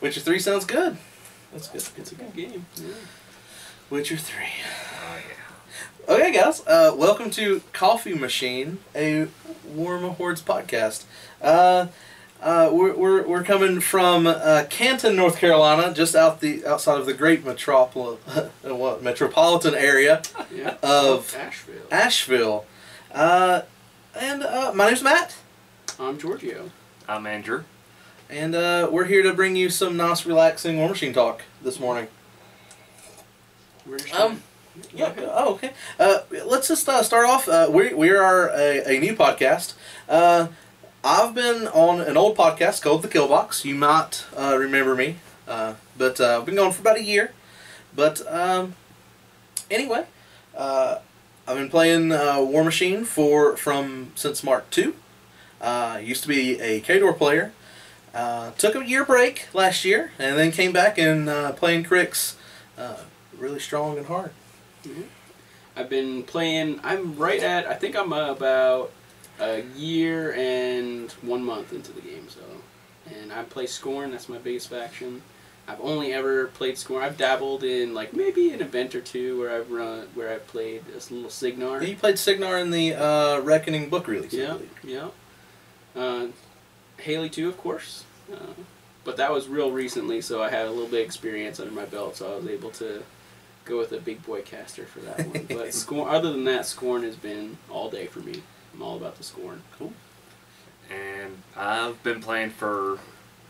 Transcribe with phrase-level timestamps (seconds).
[0.00, 0.96] Witcher Three sounds good.
[1.52, 1.82] That's good.
[1.96, 2.66] It's a good game.
[2.76, 2.92] Yeah.
[3.90, 4.44] Witcher Three.
[5.02, 6.14] Oh yeah.
[6.14, 6.66] Okay, guys.
[6.66, 9.28] Uh, welcome to Coffee Machine, a
[9.66, 11.04] Warm Hordes podcast.
[11.42, 11.88] Uh,
[12.42, 17.04] uh, we're, we're, we're coming from uh, Canton, North Carolina, just out the outside of
[17.04, 18.16] the great metropol-
[18.62, 20.22] what, metropolitan area
[20.54, 20.76] Yeah.
[20.82, 21.82] of Asheville.
[21.90, 22.64] Asheville.
[23.12, 23.62] Uh,
[24.18, 25.36] and uh, my name's Matt,
[25.98, 26.70] I'm Giorgio.
[27.06, 27.64] I'm Andrew.
[28.30, 32.06] And uh, we're here to bring you some nice, relaxing War Machine talk this morning.
[34.14, 34.42] Um,
[34.94, 35.12] Yeah.
[35.18, 35.72] Oh, okay.
[35.98, 37.48] Uh, let's just uh, start off.
[37.48, 39.74] Uh, we we are a, a new podcast.
[40.08, 40.46] Uh,
[41.02, 43.64] I've been on an old podcast called The Killbox.
[43.64, 45.16] You might uh, remember me,
[45.48, 47.32] uh, but uh, I've been going for about a year.
[47.96, 48.74] But um,
[49.70, 50.04] anyway,
[50.56, 50.98] uh,
[51.48, 54.94] I've been playing uh, War Machine for from since Mark Two.
[55.60, 57.52] Uh, used to be a Khador player.
[58.12, 62.36] Uh, took a year break last year, and then came back and uh, playing Cryx
[62.76, 62.96] uh,
[63.38, 64.32] really strong and hard.
[65.76, 66.80] I've been playing.
[66.82, 67.66] I'm right at.
[67.66, 68.90] I think I'm about
[69.38, 72.28] a year and one month into the game.
[72.28, 72.40] So,
[73.20, 74.10] and I play Scorn.
[74.10, 75.22] That's my biggest faction.
[75.68, 77.04] I've only ever played Scorn.
[77.04, 80.84] I've dabbled in like maybe an event or two where I've run where I've played
[80.86, 81.82] this little Cygnar.
[81.82, 84.32] You played Cygnar in the uh, Reckoning book release.
[84.32, 85.08] Yeah, yeah.
[87.00, 88.04] Haley too, of course.
[88.32, 88.36] Uh,
[89.04, 91.84] but that was real recently, so I had a little bit of experience under my
[91.86, 93.02] belt, so I was able to
[93.64, 95.46] go with a big boy caster for that one.
[95.48, 98.42] But Scorn, other than that, Scorn has been all day for me.
[98.74, 99.62] I'm all about the Scorn.
[99.78, 99.92] Cool.
[100.90, 102.98] And I've been playing for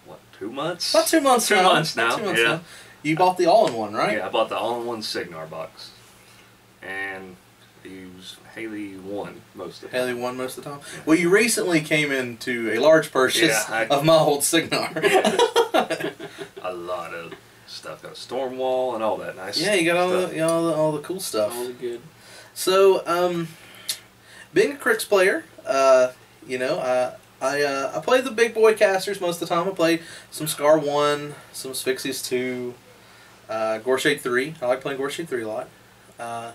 [0.07, 0.95] what two months?
[0.95, 1.63] About two months Two now.
[1.73, 2.49] months now, two months yeah.
[2.49, 2.61] now.
[3.03, 4.19] You bought the all-in-one, right?
[4.19, 5.91] Yeah, I bought the all-in-one Cygnar box,
[6.83, 7.50] and I
[7.89, 10.21] use Haley one most of the Haley time.
[10.23, 10.81] won most of the time.
[11.07, 14.91] Well, you recently came into a large purchase Yeah, I- of my old Cygnar.
[16.63, 17.33] A lot of
[17.67, 19.61] stuff, got a storm wall and all that nice.
[19.61, 20.29] yeah, you got all stuff.
[20.31, 21.55] the, you know, all the all the cool stuff.
[21.55, 22.01] All the good.
[22.55, 23.49] So, um,
[24.53, 26.13] being a Cryx player, uh,
[26.47, 29.67] you know, I I, uh, I play the big boy casters most of the time.
[29.67, 30.01] I play
[30.31, 32.75] some Skarre one, some Sphyxies two,
[33.49, 34.55] uh, Goreshade three.
[34.61, 35.69] I like playing Goreshade three a lot.
[36.19, 36.53] Uh,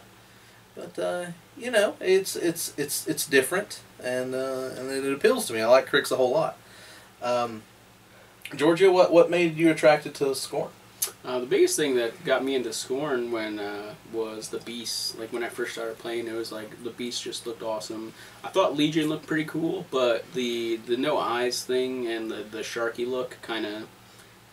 [0.76, 1.26] but uh,
[1.58, 5.62] you know, it's it's it's it's different, and uh, and it appeals to me.
[5.62, 6.58] I like Cryx a whole lot.
[7.22, 7.64] Um,
[8.56, 10.70] Georgia, what what made you attracted to Scorn?
[11.24, 15.18] Uh, the biggest thing that got me into Scorn when uh, was the Beast.
[15.18, 18.14] Like when I first started playing, it was like the Beast just looked awesome.
[18.44, 22.60] I thought Legion looked pretty cool, but the the no eyes thing and the the
[22.60, 23.88] Sharky look kind of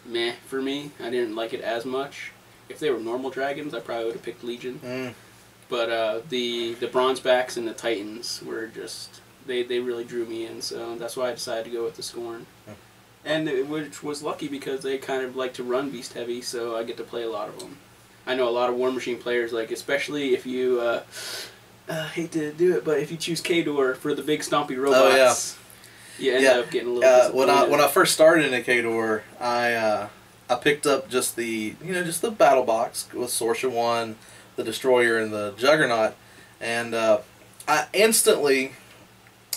[0.04, 0.92] meh for me.
[1.00, 2.32] I didn't like it as much.
[2.68, 4.80] If they were normal dragons, I probably would have picked Legion.
[4.82, 5.14] Mm.
[5.72, 10.26] But uh, the the bronze backs and the Titans were just they, they really drew
[10.26, 10.60] me in.
[10.60, 12.44] So that's why I decided to go with the Scorn.
[12.66, 12.72] Hmm.
[13.24, 16.76] And it, which was lucky because they kind of like to run beast heavy, so
[16.76, 17.78] I get to play a lot of them.
[18.26, 21.02] I know a lot of War Machine players, like especially if you uh,
[21.88, 25.56] uh, hate to do it, but if you choose Khador for the big stompy robots,
[26.18, 26.58] you end Oh, Yeah.
[26.60, 27.10] up getting a little.
[27.10, 30.08] Uh, when I when I first started in a Khador, I uh,
[30.50, 34.16] I picked up just the you know just the battle box with Sorscha one,
[34.56, 36.14] the Destroyer, and the Juggernaut,
[36.60, 37.20] and uh,
[37.66, 38.72] I instantly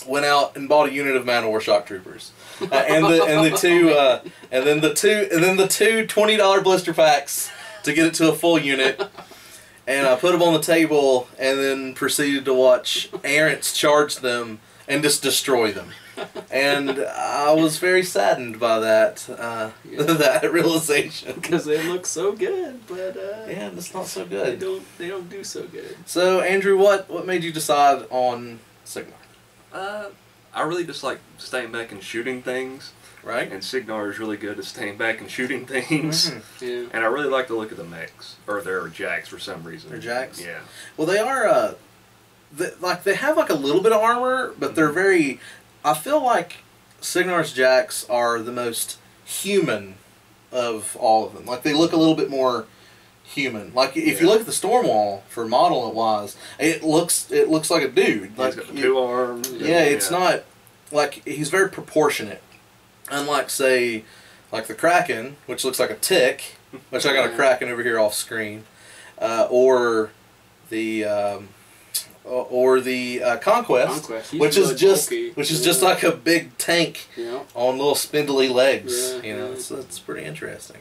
[0.06, 3.56] went out and bought a unit of Man-O-War Shock Troopers, uh, and the and the
[3.56, 7.50] two uh, and then the two and then the two twenty dollar blister packs
[7.82, 9.02] to get it to a full unit.
[9.88, 14.58] And I put them on the table, and then proceeded to watch Errants charge them
[14.88, 15.92] and just destroy them
[16.50, 20.02] and I was very saddened by that uh, Yeah.
[20.02, 21.34] that realization.
[21.40, 24.46] because they look so good, but uh, Yeah, that's not so good.
[24.46, 24.60] they good.
[24.60, 25.96] don't they don't do so good.
[26.06, 29.14] So Andrew, what what made you decide on Cygnar?
[29.72, 30.06] Uh,
[30.54, 33.50] I really just like staying back and shooting things, Right?
[33.52, 36.30] and Cygnar is really good at staying back and shooting things.
[36.30, 36.42] Mhm.
[36.60, 36.88] Yeah.
[36.94, 39.90] And I really like the look of the mechs, or their jacks for some reason.
[39.90, 40.40] They're jacks?
[40.40, 40.60] Yeah.
[40.96, 41.74] Well, they are uh,
[42.52, 45.40] they, like they have like a little bit of armor, but they're very.
[45.84, 46.58] I feel like
[47.00, 49.96] Cygnar's jacks are the most human
[50.52, 51.46] of all of them.
[51.46, 52.66] Like they look a little bit more
[53.24, 53.72] human.
[53.74, 57.82] Like if you look at the Stormwall for model wise, it looks it looks like
[57.82, 58.36] a dude.
[58.38, 59.50] Like He's got the you- two arms.
[59.52, 60.44] Yeah, it's not
[60.92, 62.42] like he's very proportionate.
[63.10, 64.04] Unlike say,
[64.50, 66.56] like the Kraken, which looks like a tick,
[66.90, 68.64] which I got a Kraken over here off screen,
[69.20, 70.10] uh, or
[70.70, 71.48] the um,
[72.30, 74.32] or the uh, Conquest, Conquest.
[74.34, 75.30] Which really is just bulky.
[75.30, 75.64] which is Yeah.
[75.66, 77.42] just like a big tank Yeah.
[77.54, 78.92] on little spindly legs.
[79.14, 79.52] Yeah, you know, yeah.
[79.52, 80.78] it's, it's pretty interesting.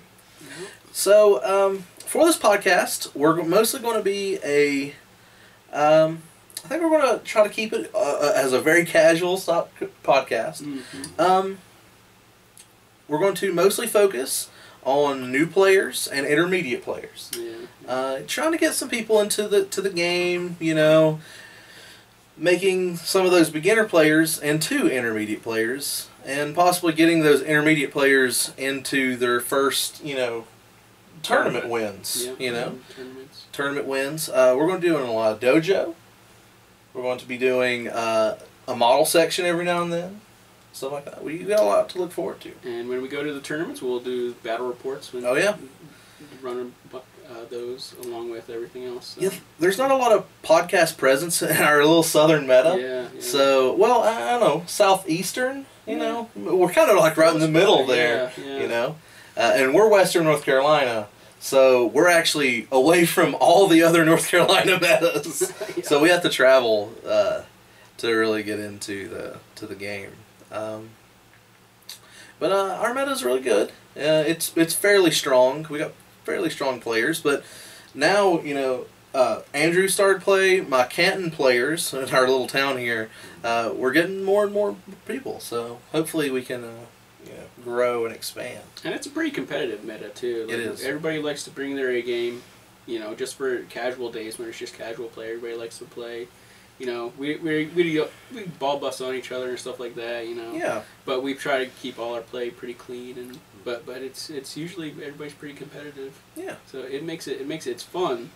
[0.92, 4.94] So um, for this podcast, we're mostly going to be a.
[5.74, 6.20] Um,
[6.64, 9.38] I think we're going to try to keep it uh, uh, as a very casual
[9.38, 9.72] stop
[10.04, 10.64] podcast.
[10.64, 11.20] Mhm.
[11.20, 11.58] Um,
[13.08, 14.48] we're going to mostly focus
[14.86, 17.32] on new players and intermediate players.
[17.38, 17.52] Yeah.
[17.88, 21.20] Uh, trying to get some people into the to the game, you know,
[22.38, 28.52] making some of those beginner players into intermediate players, and possibly getting those intermediate players
[28.58, 30.46] into their first, you know,
[31.24, 31.70] tournament, Tournament.
[31.70, 32.26] wins.
[32.26, 32.34] Yeah.
[32.40, 33.46] You know, Tournaments.
[33.52, 34.30] tournament wins.
[34.30, 35.96] Uh, we're going to do a lot of dojo.
[36.94, 40.22] We're going to be doing uh, a model section every now and then,
[40.76, 41.24] stuff like that.
[41.24, 42.52] We got a lot to look forward to.
[42.64, 45.14] And when we go to the tournaments, we'll do battle reports.
[45.14, 45.56] When Oh, yeah.
[46.42, 47.00] run uh,
[47.50, 49.16] those along with everything else.
[49.16, 49.22] so.
[49.22, 49.30] Yeah,
[49.60, 52.76] there's not a lot of podcast presence in our little southern meta.
[52.80, 53.22] Yeah, yeah.
[53.22, 55.66] So, well, I, I don't know, southeastern.
[55.88, 58.32] You know, we're kind of like right in the middle there.
[58.38, 58.60] Yeah, yeah.
[58.62, 58.96] You know,
[59.38, 61.08] uh, and we're Western North Carolina,
[61.40, 65.54] so we're actually away from all the other North Carolina metas.
[65.78, 65.84] Yeah.
[65.84, 67.42] So we have to travel uh,
[68.00, 70.10] to really get into the to the game.
[70.56, 70.90] Um,
[72.40, 73.70] but uh, our meta is really good.
[73.98, 75.66] Uh, it's it's fairly strong.
[75.70, 75.92] We got
[76.24, 77.44] fairly strong players, but
[77.94, 80.62] now you know uh, Andrew started play.
[80.62, 83.10] My Canton players in our little town here,
[83.44, 84.76] uh, we're getting more and more
[85.08, 85.40] people.
[85.40, 86.72] So hopefully we can uh,
[87.26, 88.64] you know, grow and expand.
[88.84, 90.48] And it's a pretty competitive meta too.
[90.50, 90.84] It Like, is.
[90.84, 92.44] Everybody likes to bring their A game.
[92.88, 96.28] You know, just for casual days when it's just casual play, everybody likes to play.
[96.80, 100.28] You know, we we we, we ball bust on each other and stuff like that.
[100.28, 103.40] You know, Yeah, but we try to keep all our play pretty clean and mm-hmm.
[103.64, 106.20] but but it's it's usually everybody's pretty competitive.
[106.36, 106.56] yeah.
[106.72, 108.30] So it makes it it makes it it's fun,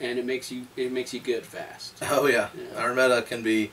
[0.00, 1.98] and it makes you it makes you good fast.
[2.02, 2.48] Oh yeah.
[2.56, 2.80] Yeah.
[2.80, 3.70] Our meta can be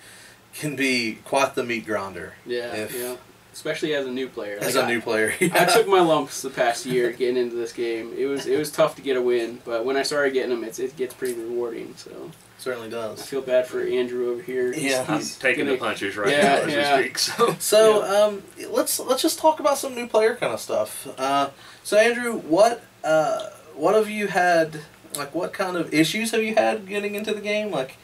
[0.53, 2.33] can be quite the meat grinder.
[2.45, 3.15] Yeah, If- yeah.
[3.53, 4.57] Especially as a new player.
[4.59, 5.33] As Like, a I- new player.
[5.41, 8.13] I took my lumps the past year getting into this game.
[8.17, 10.65] It was it was tough to get a win, but when I started getting them,
[10.65, 11.93] it's, it gets pretty rewarding.
[11.95, 12.31] So
[12.65, 13.11] certainly does.
[13.11, 13.25] I does.
[13.29, 14.73] feel bad for Andrew over here.
[14.73, 15.05] He's- Yeah.
[15.07, 16.97] I'm he's taking the gonna- punches right Yeah, now as yeah.
[16.97, 17.17] we speak.
[17.19, 21.07] So So um, let's let's just talk about some new player kind of stuff.
[21.19, 21.49] Uh,
[21.83, 24.81] so Andrew, what uh, what have you had?
[25.15, 27.71] Like, what kind of issues have you had getting into the game?
[27.71, 27.97] Like,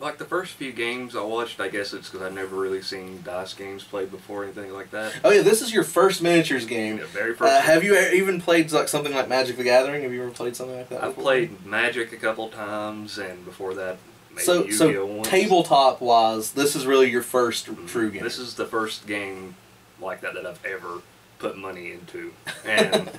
[0.00, 3.22] like the first few games I watched, I guess it's because I've never really seen
[3.22, 5.14] dice games played before or anything like that.
[5.24, 6.98] oh yeah, this is your first miniatures game.
[6.98, 7.52] The very first.
[7.52, 10.02] Uh, have you even played like something like Magic the Gathering?
[10.02, 11.02] Have you ever played something like that?
[11.02, 11.24] I've before?
[11.24, 13.98] played Magic a couple times, and before that,
[14.30, 18.22] maybe So Yu-Gi-Oh so tabletop wise, this is really your first true game.
[18.22, 19.56] This is the first game
[20.00, 21.00] like that that I've ever
[21.38, 22.32] put money into,
[22.64, 23.10] and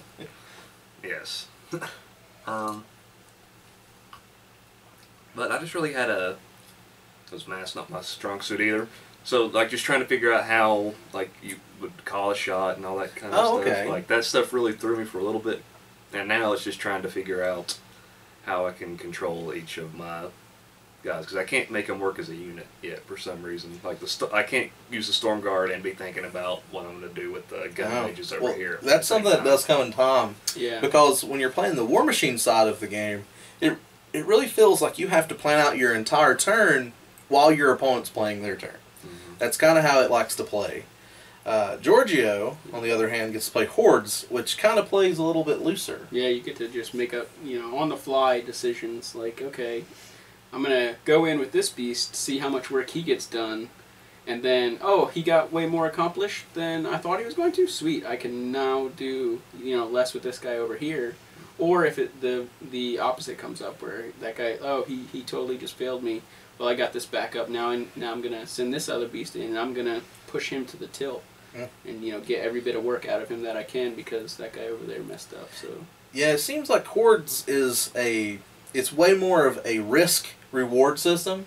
[1.03, 1.47] yes,
[2.47, 2.83] um,
[5.35, 6.37] but I just really had a
[7.31, 8.87] those math's not my strong suit either.
[9.23, 12.85] So like just trying to figure out how like you would call a shot and
[12.85, 13.73] all that kind of Oh, stuff.
[13.73, 13.89] okay.
[13.89, 15.63] Like that stuff really threw me for a little bit,
[16.13, 17.77] and now it's just trying to figure out
[18.45, 20.25] how I can control each of my
[21.03, 23.79] guys because I can't make them work as a unit yet for some reason.
[23.83, 26.99] Like the st- I can't use the storm guard and be thinking about what I'm
[26.99, 28.75] going to do with the gun Oh, mages over well, here.
[28.75, 29.45] at That's same something that time.
[29.45, 30.35] does come in time.
[30.55, 30.79] Yeah.
[30.81, 33.25] because when you're playing the War Machine side of the game,
[33.59, 33.77] it
[34.13, 36.93] it really feels like you have to plan out your entire turn
[37.29, 38.77] while your opponent's playing their turn.
[39.05, 39.37] Mhm.
[39.39, 40.83] That's kind of how it likes to play.
[41.45, 45.23] Uh, Giorgio, on the other hand, gets to play hordes, which kind of plays a
[45.23, 46.07] little bit looser.
[46.11, 49.83] Yeah, you get to just make up, you know, on the fly decisions like, okay,
[50.51, 53.69] I'm gonna go in with this beast, see how much work he gets done,
[54.25, 57.67] and then, oh, he got way more accomplished than I thought he was going to.
[57.67, 61.15] Sweet, I can now do, you know, less with this guy over here.
[61.59, 65.57] Or if it the the opposite comes up, where that guy, oh, he, he totally
[65.59, 66.21] just failed me.
[66.57, 69.35] Well, I got this back up now, and now I'm gonna send this other beast
[69.35, 71.23] in, and I'm gonna push him to the tilt,
[71.55, 71.67] Yeah.
[71.85, 74.37] and you know, get every bit of work out of him that I can because
[74.37, 75.49] that guy over there messed up.
[75.59, 75.67] So.
[76.13, 78.39] Yeah, it seems like hordes is a
[78.73, 81.45] it's way more of a risk reward system,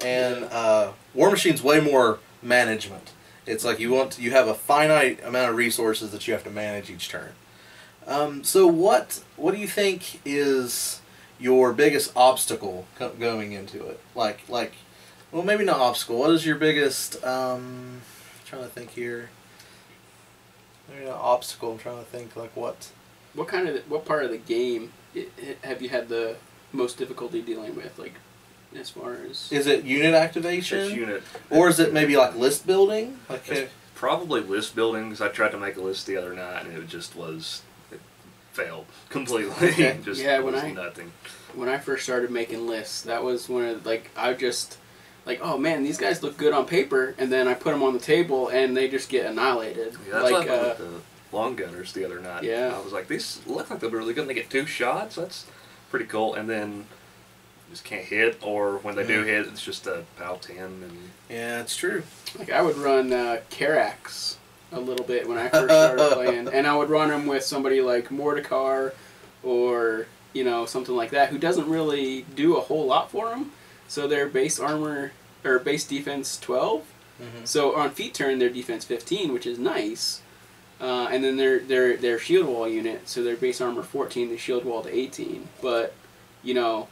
[0.00, 0.46] and Yeah.
[0.46, 3.10] uh, War Machine's way more management.
[3.46, 6.44] It's like you want to, you have a finite amount of resources that you have
[6.44, 7.32] to manage each turn.
[8.06, 11.00] Um, so what what do you think is
[11.44, 14.00] your biggest obstacle co- going into it?
[14.14, 14.72] Like like,
[15.30, 16.18] well maybe not obstacle.
[16.18, 17.22] What is your biggest?
[17.22, 18.00] Um,
[18.46, 19.28] trying to think here.
[20.88, 21.72] Maybe not obstacle.
[21.72, 22.88] I'm trying to think like what.
[23.34, 25.26] What kind of what part of the game i
[25.62, 26.36] i have you had the
[26.72, 27.98] most difficulty dealing with?
[27.98, 28.14] Like,
[28.76, 31.22] as far as Is it unit activation, It's unit.
[31.50, 33.18] or is it maybe like list building?
[33.28, 36.64] Like, It's probably list building because I tried to make a list the other night
[36.66, 37.73] and it just was it
[38.54, 39.52] failed completely.
[39.68, 39.98] Okay.
[40.04, 41.12] just Yeah, when was I- nothing.
[41.54, 44.78] when I first started making lists, that was one of like I just
[45.26, 47.92] like oh man these guys look good on paper, and then I put them on
[47.92, 49.94] the table and they just get annihilated.
[50.06, 52.44] Yeah, that's like what I uh, with the long gunners the other night.
[52.44, 52.72] Yeah.
[52.74, 54.22] I was like, these look like they're really good.
[54.22, 55.16] and They get two shots.
[55.16, 55.46] That's
[55.90, 56.34] pretty cool.
[56.34, 56.86] And then
[57.70, 59.26] just can't hit, or when they do Mhm.
[59.26, 62.04] hit, it's just a POW ten and yeah, it's true.
[62.38, 64.36] like I would run uh, Karax
[64.74, 67.80] a little bit when I first started playing, and I would run them with somebody
[67.80, 68.92] like Mordikaar
[69.42, 73.52] or you know something like that who doesn't really do a whole lot for them.
[73.88, 75.12] So their base armor
[75.44, 76.82] or base defense 12.
[77.20, 77.46] Mhm.
[77.46, 80.20] So on feet turn, their defense 15, which is nice.
[80.80, 84.36] Uh, and then their their their shield wall unit, so their base armor 14, the
[84.36, 85.48] shield wall to 18.
[85.62, 85.94] But
[86.42, 86.88] you know,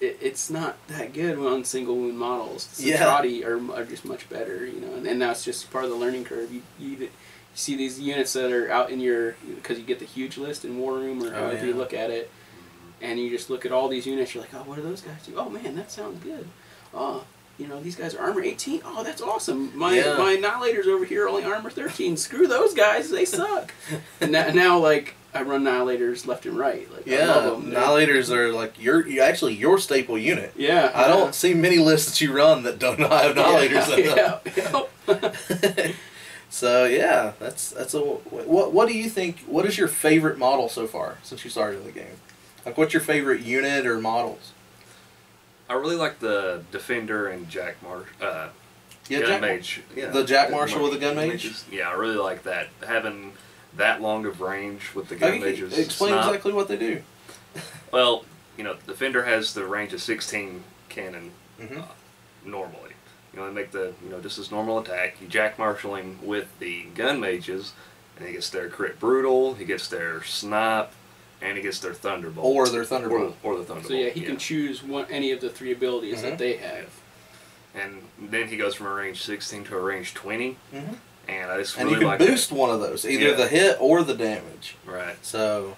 [0.00, 2.80] it, it's not that good on single wound models.
[2.82, 2.98] Yeah.
[2.98, 5.96] Cetrati are, are just much better, you know, and, and that's just part of the
[5.96, 6.52] learning curve.
[6.52, 7.10] You, you, you
[7.54, 10.78] see these units that are out in your because you get the huge list in
[10.78, 12.30] War Room or Oh, however you look at it,
[13.00, 14.34] and you just look at all these units.
[14.34, 15.34] You're like, oh, what do those guys do?
[15.36, 16.46] Oh man, that sounds good.
[16.94, 17.24] Oh,
[17.58, 18.80] you know, these guys are armor 18.
[18.84, 19.76] Oh, that's awesome.
[19.76, 20.16] My Yeah.
[20.16, 22.16] my annihilators over here only armor 13.
[22.16, 23.10] Screw those guys.
[23.10, 23.72] They suck.
[24.20, 26.90] and now, now, like, I run annihilators left and right.
[26.90, 27.72] Like, I Yeah, love them.
[27.72, 30.52] annihilators are like your you actually your staple unit.
[30.56, 30.90] Yeah.
[30.94, 34.40] I don't see many lists that you run that don't have annihilators in them.
[35.06, 35.92] yeah, yeah.
[36.50, 38.72] So yeah, that's that's a what.
[38.72, 39.38] What do you think?
[39.46, 42.16] What is your favorite model so far since you started the game?
[42.66, 44.52] Like, what's your favorite unit or models?
[45.68, 48.08] I really like the Defender and Jack Marsh.
[48.20, 48.48] Uh,
[49.08, 49.80] Yeah, gun Jack, mage.
[49.96, 51.52] Yeah, the Jack Marshall with the gun mage.
[51.70, 52.68] Yeah, I really like that.
[52.86, 53.32] Having
[53.76, 55.78] that long of range with the gun Okay, mages.
[55.78, 56.26] explain snipe.
[56.26, 57.02] exactly what they do.
[57.92, 58.24] Well,
[58.58, 61.30] you know, Defender has the range of 16 cannon
[61.60, 61.78] Mhm.
[61.82, 61.84] uh,
[62.44, 62.89] normally.
[63.32, 65.16] You know, they make the, you know, just this normal attack.
[65.20, 67.72] You jack marshal him with the gun mages,
[68.16, 70.90] and he gets their crit brutal, he gets their snipe,
[71.40, 72.44] and he gets their thunderbolt.
[72.44, 73.36] Or their Thunderbolt.
[73.42, 73.86] Or, or the thunderbolt.
[73.92, 76.22] So yeah, he can choose one any of the three abilities Mhm.
[76.22, 76.88] that they have.
[77.74, 80.96] And then he goes from a range 16 to a range 20, Mhm.
[81.28, 83.34] and I just And really you can like boost one of those, either Yeah.
[83.36, 84.74] the hit or the damage.
[84.84, 85.16] Right.
[85.22, 85.76] So,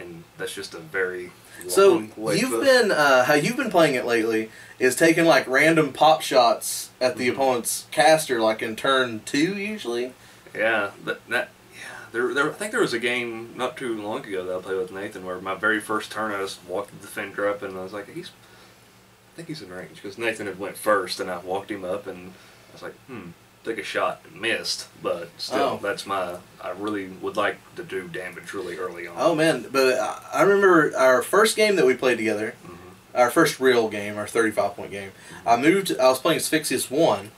[0.00, 1.30] And that's just a very
[1.68, 6.22] so you've been uh, how you've been playing it lately is taking like random pop
[6.22, 7.32] shots at the Mhm.
[7.34, 10.14] opponent's caster, like in turn two usually.
[10.54, 11.80] Yeah, that that yeah.
[12.12, 12.48] There, there.
[12.50, 15.24] I think there was a game not too long ago that I played with Nathan
[15.26, 18.08] where my very first turn I just walked the defender up and I was like,
[18.14, 21.84] he's, I think he's in range because Nathan had went first and I walked him
[21.84, 22.32] up and
[22.70, 23.30] I was like, hmm,
[23.64, 25.80] take a shot and missed, but still, Oh.
[25.82, 26.36] that's my.
[26.62, 29.14] I really would like to do damage really early on.
[29.18, 29.98] Oh man, but
[30.32, 33.18] I- remember our first game that we played together, Mhm.
[33.18, 35.12] our first real game, our 35 point game.
[35.46, 37.30] I moved, I was playing Asphyxious 1,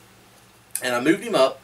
[0.82, 1.60] and I moved him up,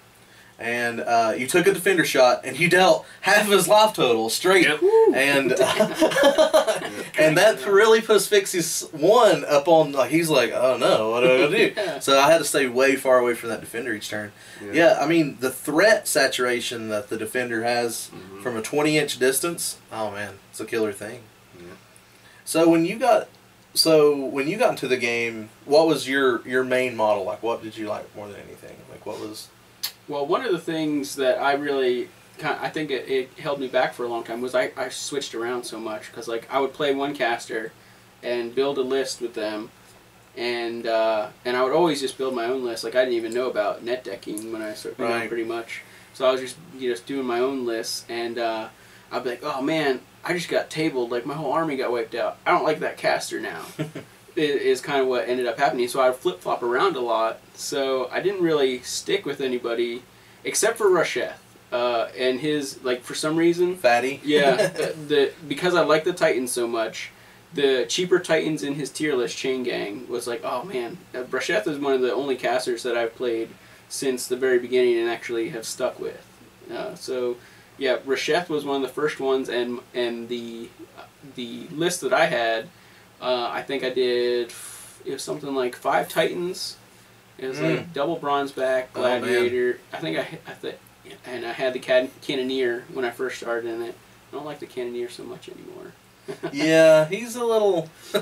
[0.58, 4.28] and uh, you took a defender shot, and you dealt half of his life total
[4.28, 4.66] straight.
[4.66, 4.80] Yep.
[5.14, 5.52] And
[7.18, 11.46] and that really puts Fixie's 1 up on, like, he's like, oh no, what do
[11.46, 11.72] I do?
[11.76, 11.98] Yeah.
[12.00, 14.32] So I had to stay way far away from that defender each turn.
[14.72, 18.42] Yeah, I mean, the threat saturation that the defender has Mhm.
[18.42, 21.20] from a 20 inch distance, oh man, it's a killer thing.
[21.58, 21.74] Yeah.
[22.44, 23.28] So when you got
[23.74, 27.24] so when you got into the game, what was your your main model?
[27.24, 28.76] Like what did you like more than anything?
[28.90, 29.48] Like what was
[30.08, 33.68] Well, one of the things that I really, kind I think it, it held me
[33.68, 36.60] back for a long time was I, I switched around so much because like I
[36.60, 37.72] would play one caster,
[38.22, 39.70] and build a list with them,
[40.36, 42.84] and uh, and I would always just build my own list.
[42.84, 45.28] Like I didn't even know about net decking when I started, know, Right.
[45.28, 45.82] pretty much.
[46.14, 48.68] So I was just you know, just doing my own lists, and uh,
[49.12, 51.10] I'd be like, oh man, I just got tabled.
[51.12, 52.38] Like my whole army got wiped out.
[52.46, 53.62] I don't like that caster now.
[54.38, 55.88] is kind of what ended up happening.
[55.88, 57.40] So I flip flop around a lot.
[57.54, 60.02] So I didn't really stick with anybody
[60.44, 61.34] except for Rasheth.
[61.70, 64.20] Uh, and his like for some reason, fatty?
[64.24, 64.56] yeah,
[65.08, 67.10] the because I like the Titans so much,
[67.52, 71.66] the cheaper Titans in his tier list chain gang was like, oh man, uh, Rasheth
[71.66, 73.50] is one of the only casters that I've played
[73.90, 76.26] since the very beginning and actually have stuck with.
[76.72, 77.36] Uh, so
[77.76, 80.68] yeah, Rasheth was one of the first ones, and and the
[81.34, 82.68] the list that I had,
[83.20, 86.76] uh, I think I did f- it was something like five Titans.
[87.38, 89.78] It was like double bronze back Oh, gladiator.
[89.92, 90.76] I think I I think
[91.24, 93.94] and I had the can- cannoneer when I first started in it.
[94.32, 95.92] I don't like the cannoneer so much anymore.
[96.52, 97.88] yeah, he's a little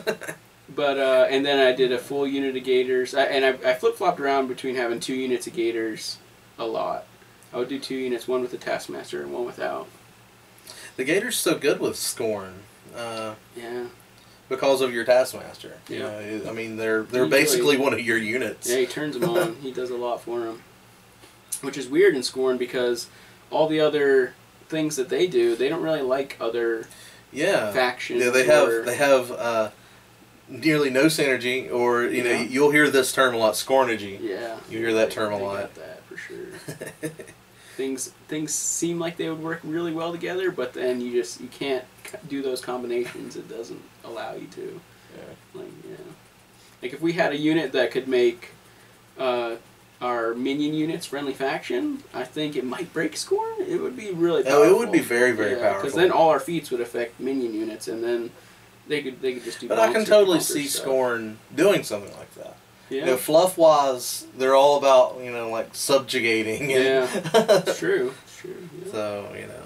[0.69, 3.75] But uh, and then I did a full unit of gators, I, and I, I
[3.75, 6.19] flip flopped around between having two units of gators,
[6.59, 7.07] a lot.
[7.53, 9.87] I would do two units, one with the taskmaster and one without.
[10.97, 12.63] the Gator's so good with scorn.
[12.95, 13.87] Uh, Yeah,
[14.49, 15.73] because of your taskmaster.
[15.89, 16.03] You Yeah.
[16.03, 18.69] know, it- I mean they're they're He really- basically one of your units.
[18.69, 18.79] yeah.
[18.79, 19.57] He turns them on.
[19.63, 20.63] he does a lot for them,
[21.63, 23.07] which is weird in Scorn because
[23.51, 24.35] all the other
[24.69, 26.87] things that they do, they don't really like other
[27.33, 27.73] Yeah.
[27.73, 28.23] factions.
[28.25, 29.71] Yeah, they have they have uh,
[30.49, 34.19] nearly no synergy, or you know, you'll hear this term a lot, scornergy.
[34.21, 35.75] Yeah, You hear that term a lot.
[35.75, 37.11] that for sure.
[37.77, 41.49] things things seem like they would work really well together, but then you just you
[41.49, 41.85] can't
[42.29, 43.37] do those combinations.
[43.37, 44.81] It doesn't allow you to.
[45.17, 45.61] Yeah.
[45.61, 45.97] Like yeah,
[46.83, 48.51] like if we had a unit that could make
[49.19, 49.57] uh,
[50.01, 53.61] our minion units, friendly faction, I think it might break Scorn.
[53.61, 55.83] It would be really Oh, it would be very, very Because powerful.
[55.83, 58.31] Because then all our feats would affect minion units, and then
[58.89, 59.69] they could they could just do.
[59.69, 60.83] But I can totally see stuff.
[60.83, 62.57] Scorn doing something like that.
[62.89, 66.71] Yeah, You know, fluff wise, they're all about you know like subjugating.
[66.71, 67.09] Yeah.
[67.35, 68.15] It's true.
[68.25, 68.69] It's true.
[68.85, 68.93] Yeah.
[68.93, 69.63] so you know.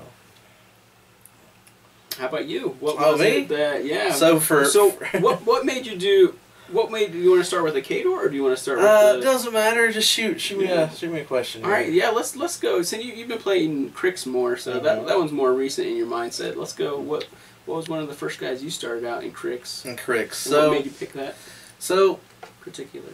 [2.19, 2.77] How about you?
[2.81, 3.27] What Oh, was me?
[3.29, 3.85] it that?
[3.85, 4.13] Yeah.
[4.13, 6.35] So for so what what made you do?
[6.71, 8.79] What made you want to start with a Khador, or do you want to start
[8.79, 9.21] with Uh, the?
[9.23, 9.91] doesn't matter.
[9.91, 10.89] Just shoot, shoot me Yeah.
[10.89, 11.65] a, shoot me a question.
[11.65, 12.83] All right, yeah, let's let's go.
[12.83, 15.07] Since you you've been playing Cryx more, so that Mhm.
[15.09, 16.57] that one's more recent in your mindset.
[16.57, 16.97] Let's go.
[16.99, 17.27] What
[17.67, 19.85] what was one of the first guys you started out in Cryx?
[19.85, 20.47] And Cryx.
[20.47, 21.35] And what made you pick that
[21.79, 22.21] so
[22.61, 23.13] particular?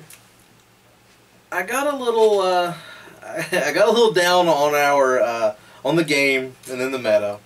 [1.52, 2.74] I got a little, uh,
[3.24, 7.38] I got a little down on our, uh, on the game and then the meta.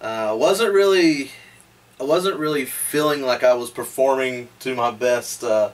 [0.00, 1.30] Uh, wasn't really,
[2.00, 5.72] I wasn't really feeling like I was performing to my best, uh,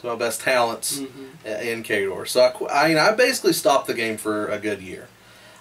[0.00, 1.46] to my best talents Mm-hmm.
[1.46, 2.28] in Khador.
[2.28, 5.08] So I, I, mean, I basically stopped the game for a good year.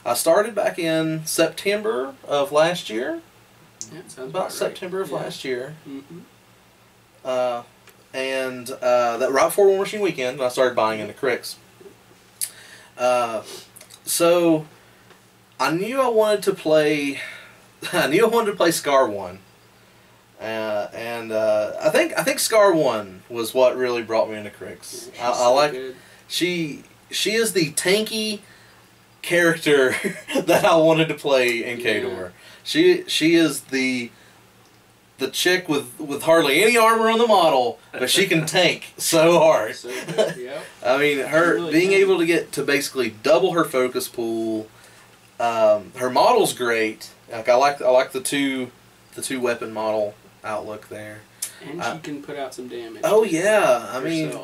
[0.05, 3.21] I started back in September of last year,
[3.93, 4.51] Yeah, sounds about right.
[4.51, 5.15] September of Yeah.
[5.17, 5.75] last year.
[5.87, 6.19] Mm-hmm.
[7.23, 7.63] Uh,
[8.13, 11.57] and uh, that right before War Machine Weekend, I started buying into Cryx.
[12.97, 13.43] Uh,
[14.03, 14.65] so
[15.59, 17.21] I knew I wanted to play.
[17.93, 19.39] I knew I wanted to play Skarre One.
[20.39, 24.49] Uh, and uh, I think I think Skarre One was what really brought me into
[24.49, 25.09] Cryx.
[25.13, 25.95] Yeah, she's I, I so like good.
[26.27, 28.39] she she is the tanky
[29.21, 29.95] character
[30.45, 32.29] that I wanted to play in Yeah.
[32.63, 34.11] She she is the
[35.21, 39.39] the chick with with hardly any armor on the model, but she can tank so
[39.39, 39.75] hard.
[39.75, 40.35] So good.
[40.37, 40.63] Yep.
[40.85, 41.99] I mean, her really being can.
[42.01, 44.67] able to get to basically double her focus pool.
[45.39, 47.09] Um, her model's great.
[47.31, 48.71] Like I like I like the two
[49.15, 50.13] the two weapon model
[50.43, 51.21] outlook there.
[51.63, 53.01] And Uh, she can put out some damage.
[53.03, 54.37] Oh yeah, I mean.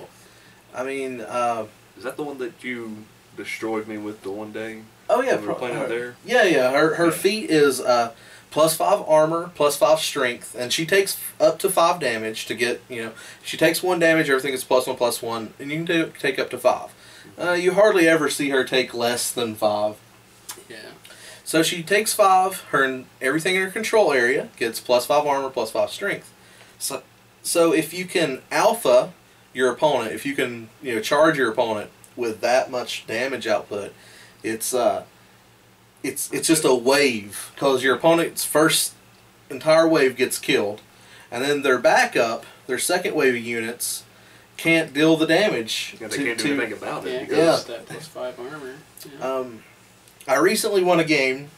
[0.76, 1.66] I mean uh,
[1.98, 3.06] Is that the one that you
[3.36, 4.82] destroyed me with the one day?
[5.10, 6.16] oh yeah, when we were playing her- out there?
[6.26, 6.72] Yeah, yeah.
[6.72, 7.12] Her her Yeah.
[7.12, 8.12] feat is uh,
[8.52, 12.82] plus five armor, plus five strength, and she takes up to five damage to get.
[12.90, 13.12] You know,
[13.44, 14.30] she takes one damage.
[14.30, 16.94] Everything is plus one, plus one, and you can ta- take up to five.
[17.40, 19.98] Uh, you hardly ever see her take less than five.
[20.70, 20.92] yeah.
[21.44, 22.62] So she takes five.
[22.72, 26.34] Her everything in her control area gets plus five armor, plus five strength.
[26.80, 27.04] So,
[27.42, 29.14] so if you can alpha
[29.54, 33.94] your opponent, if you can you know charge your opponent with that much damage output,
[34.44, 35.04] it's uh,
[36.04, 38.94] it's it's just a wave because your opponent's first
[39.50, 40.82] entire wave gets killed,
[41.32, 44.04] and then their backup, their second wave of units,
[44.58, 45.96] can't deal the damage.
[46.00, 47.30] Yeah, they to- can't to- do anything about Yeah, it.
[47.30, 48.76] because Because that plus five armor.
[49.20, 49.26] Yeah.
[49.36, 49.64] Um,
[50.28, 51.50] I recently won a game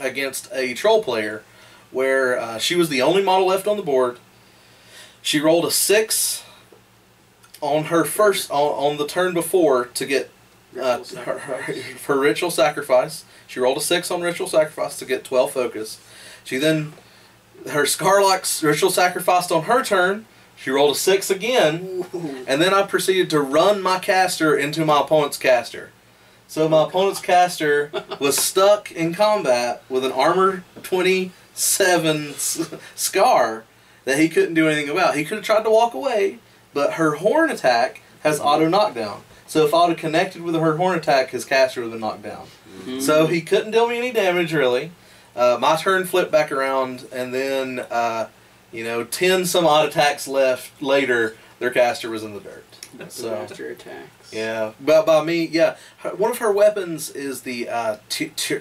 [0.00, 1.42] against a troll player
[1.90, 4.18] where uh, she was the only model left on the board.
[5.22, 6.42] She rolled a six
[7.60, 8.56] on her first on,
[8.92, 10.30] on the turn before to get
[10.78, 11.38] uh, Ritual her,
[12.06, 13.24] her, ritual sacrifice.
[13.46, 16.00] She rolled a six on ritual sacrifice to get twelve focus.
[16.44, 16.92] She then
[17.70, 20.26] her Scarlock's ritual sacrificed on her turn.
[20.56, 22.06] She rolled a six again.
[22.14, 22.44] Ooh.
[22.46, 25.90] And then I proceeded to run my caster into my opponent's caster.
[26.48, 32.32] So my opponent's caster was stuck in combat with an armor 27
[32.94, 33.62] Skarre
[34.04, 35.16] that he couldn't do anything about.
[35.16, 36.38] He could have tried to walk away,
[36.72, 39.22] but her horn attack has auto knockdown.
[39.46, 42.00] So if I would have connected with her horn attack, his caster would have been
[42.00, 42.46] knocked down.
[42.84, 43.00] Mhm.
[43.00, 44.90] So he couldn't deal me any damage really.
[45.34, 48.28] Uh, my turn flipped back around, and then uh,
[48.72, 52.64] you know, ten some odd attacks left later, their caster was in the dirt.
[52.94, 54.10] That's so- the master attacks.
[54.32, 55.76] Yeah, but by me, yeah,
[56.16, 58.58] one of her weapons is the uh, t- t-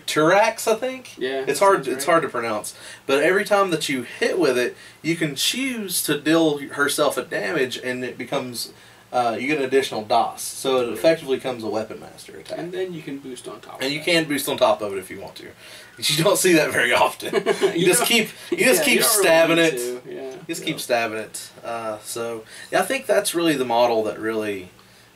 [0.67, 1.17] I think.
[1.17, 1.43] Yeah.
[1.47, 1.77] It's hard.
[1.77, 2.11] sounds It's right.
[2.13, 2.75] hard to pronounce.
[3.07, 7.23] But every time that you hit with it, you can choose to deal herself a
[7.23, 8.73] damage, and it becomes
[9.15, 10.41] uh, you get an additional DOS.
[10.41, 12.57] So it effectively becomes a weapon master attack.
[12.59, 13.81] And then you can boost on top.
[13.81, 15.47] And you can boost on top of it if you want to.
[15.97, 17.33] You don't see that very often.
[17.79, 19.73] You, just keep you just Yeah, keep you don't really stabbing it.
[20.05, 20.31] Yeah.
[20.31, 20.67] You just Yeah.
[20.67, 21.49] keep stabbing it.
[21.63, 24.71] Uh, so yeah, I think that's really the model that really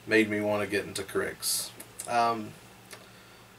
[0.07, 1.71] made me want to get into Cryx.
[2.07, 2.51] Um,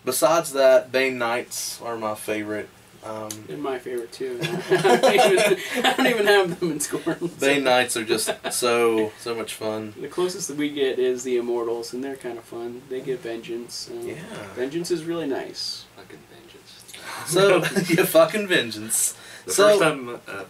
[0.07, 2.70] besides that, Bane Knights are my favorite.
[3.02, 4.38] Um, They're my favorite too.
[4.42, 7.30] I don't even, I don't even have them in scorn.
[7.40, 9.94] Bane Knights are just so so much fun.
[9.98, 12.82] The closest that we get is the Immortals, and they're kind of fun.
[12.90, 13.74] They get Vengeance.
[13.74, 14.16] So Yeah.
[14.54, 15.84] Vengeance is really nice.
[15.96, 16.84] fucking vengeance.
[17.26, 17.56] So
[17.94, 19.14] yeah, fucking vengeance.
[19.46, 20.44] The So- first time I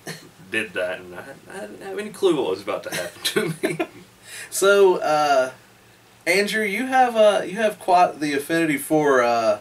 [0.51, 3.55] did that, and I, I didn't have any clue what was about to happen to
[3.63, 3.79] me.
[4.51, 5.53] So uh,
[6.27, 9.61] Andrew, you have uh, you have quite the affinity for uh,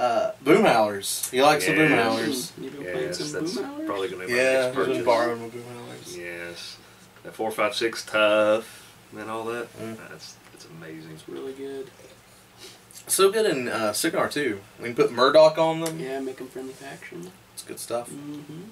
[0.00, 1.28] uh, boom howlers.
[1.32, 2.18] You like some boom Yeah.
[2.60, 4.84] You've been yes, some that's Boom probably going to be my Yeah, next I've been
[4.86, 5.04] purchase.
[5.04, 6.16] borrowing my boom howlers.
[6.16, 6.76] Yes,
[7.22, 9.72] that four five six tough and all that.
[9.78, 9.96] Mm.
[10.08, 11.12] That's It's amazing.
[11.12, 11.90] It's really good.
[13.06, 14.60] So good in uh, Cygnar too.
[14.78, 16.00] We can put Murdoch on them.
[16.00, 17.30] Yeah, make them friendly faction.
[17.52, 18.10] It's good stuff.
[18.10, 18.62] Mm-hmm.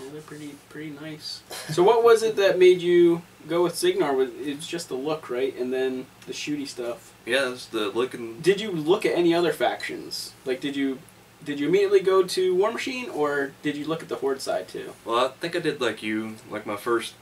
[0.00, 1.42] Yeah, they're pretty pretty nice.
[1.72, 4.12] So what was it that made you go with Cygnar?
[4.14, 5.56] Was it's just the look, right?
[5.56, 7.12] And then the shooty stuff.
[7.24, 8.40] Yeah, it's the looking.
[8.40, 10.32] Did you look at any other factions?
[10.44, 10.98] Like, did you
[11.44, 14.68] did you immediately go to War Machine, or did you look at the Horde side
[14.68, 14.92] too?
[15.04, 16.36] Well, I think I did like you.
[16.50, 17.14] Like my first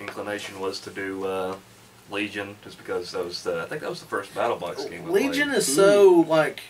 [0.00, 1.56] inclination was to do uh,
[2.10, 3.60] Legion, just because that was the.
[3.62, 5.10] I think that was the first battle box game.
[5.10, 6.62] Legion is so like,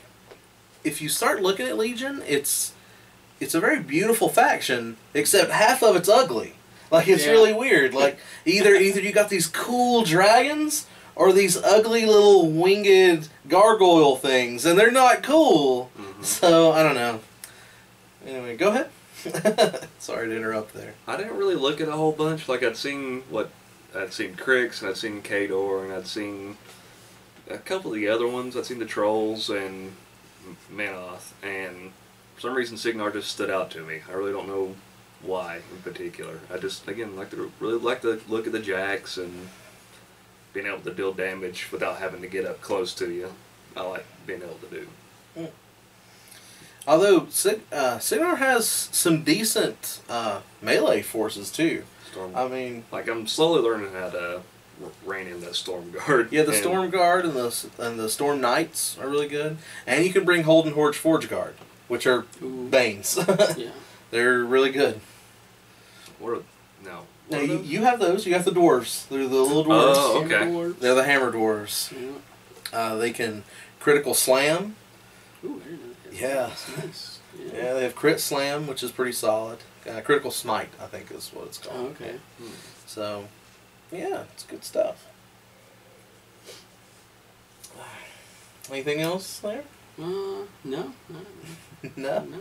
[0.85, 2.75] if you start looking at Legion, it's
[3.40, 6.55] it's a very beautiful faction, except half of it's ugly.
[6.90, 7.33] Like it's Yeah.
[7.33, 7.94] really weird.
[7.94, 14.64] Like either either you got these cool dragons or these ugly little winged gargoyle things,
[14.66, 15.90] and they're not cool.
[15.98, 16.24] Mhm.
[16.24, 17.20] So I don't know.
[18.26, 18.90] Anyway, go ahead.
[19.98, 20.94] Sorry to interrupt there.
[21.07, 22.48] I didn't really look at a whole bunch.
[22.48, 23.50] Like I'd seen what
[23.94, 26.57] I'd seen Cryx and I'd seen Khador and I'd seen
[27.48, 28.57] a couple of the other ones.
[28.57, 29.92] I'd seen the Trolls and
[30.72, 31.92] Menoth, and
[32.40, 34.00] for some reason Cygnar just stood out to me.
[34.09, 34.74] I really don't know
[35.22, 36.40] why in particular.
[36.53, 39.48] I just again like to really like to look at the jacks and
[40.55, 43.35] being able to deal damage without having to get up close to you.
[43.76, 44.87] I like being able to
[45.37, 45.48] do.
[46.88, 51.85] Although Sig- uh, Cygnar has some decent uh, melee forces too.
[52.11, 52.35] Storm.
[52.35, 54.40] I mean, like I'm slowly learning how to
[55.05, 56.33] rein in that Storm Guard.
[56.33, 60.12] Yeah, the Storm Guard and the and the Storm Knights are really good, and you
[60.12, 61.55] can bring Holden Horde's Forge Guard,
[61.90, 62.68] which are Ooh.
[62.70, 63.18] Banes.
[63.57, 63.70] Yeah.
[64.11, 65.00] They're really good.
[66.18, 66.42] What are,
[66.85, 67.03] no.
[67.31, 68.26] Now are you, you have those.
[68.26, 69.07] You got the dwarves.
[69.09, 69.94] They're the little dwarves.
[69.96, 70.46] Oh, okay.
[70.46, 70.79] Dwarves.
[70.81, 71.92] They're the hammer dwarves.
[71.92, 72.76] Yeah.
[72.79, 73.44] Uh, they can
[73.79, 74.74] critical slam.
[75.44, 76.20] Ooh, very nice.
[76.20, 76.46] Yeah.
[76.48, 77.16] That's nice.
[77.38, 77.53] Yeah.
[77.62, 79.59] Yeah, they have crit slam, which is pretty solid.
[79.88, 81.87] Uh, critical smite, I think, is what it's Oh, called.
[81.92, 82.16] okay.
[82.87, 83.26] So,
[83.92, 85.07] yeah, it's good stuff.
[88.70, 89.62] Anything else there?
[89.98, 90.03] Uh,
[90.64, 91.20] no, no,
[91.97, 92.25] no.
[92.25, 92.40] no.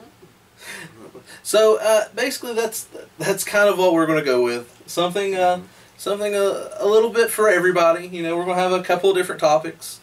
[1.44, 4.82] So uh, basically, that's that's kind of what we're going to go with.
[4.88, 5.62] Something, uh,
[5.98, 8.08] something a, a little bit for everybody.
[8.08, 10.00] You know, we're going to have a couple of different topics,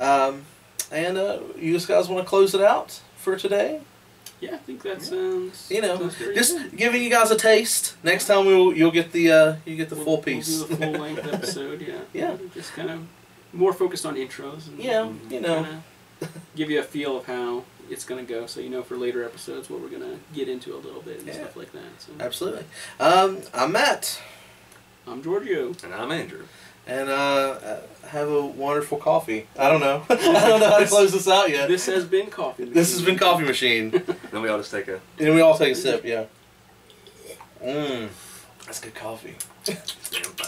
[0.00, 0.44] um,
[0.90, 3.80] and uh, you guys want to close it out for today.
[4.40, 5.68] Yeah, I think that sounds.
[5.70, 6.76] You know, sounds just good.
[6.76, 7.96] giving you guys a taste.
[8.04, 10.58] Next time we'll you'll get the uh, you get the We'll- full piece.
[10.60, 11.80] We'll do the full length episode.
[11.82, 11.98] Yeah.
[12.14, 12.36] Yeah.
[12.54, 13.06] Just kind of
[13.52, 14.68] more focused on intros.
[14.68, 15.66] And, Yeah, and you know.
[16.56, 19.68] give you a feel of how it's gonna go, so you know for later episodes
[19.70, 21.34] what we're gonna get into a little bit and Yeah.
[21.34, 21.82] stuff like that.
[21.98, 22.64] So Absolutely.
[23.00, 24.20] Um, I'm Matt,
[25.06, 25.74] I'm Giorgio.
[25.84, 26.44] And I'm Andrew.
[26.86, 29.46] and uh, uh, have a wonderful coffee.
[29.58, 30.04] I don't know.
[30.10, 30.14] I
[30.48, 31.68] don't know how to close this out yet.
[31.68, 32.64] This has been coffee.
[32.64, 33.90] This has been Coffee Machine.
[34.30, 35.00] Then we all just take a.
[35.18, 36.24] And we all take a sip, yeah.
[37.62, 38.08] Mmm.
[38.64, 39.34] That's good coffee.
[39.64, 40.46] Stand by.